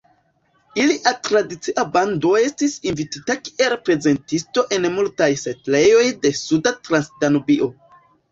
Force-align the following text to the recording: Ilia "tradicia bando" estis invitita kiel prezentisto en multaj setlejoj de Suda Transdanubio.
Ilia 0.83 1.11
"tradicia 1.25 1.83
bando" 1.97 2.29
estis 2.47 2.77
invitita 2.93 3.35
kiel 3.49 3.77
prezentisto 3.89 4.65
en 4.79 4.89
multaj 4.95 5.29
setlejoj 5.43 6.09
de 6.25 6.33
Suda 6.41 6.75
Transdanubio. 6.89 7.69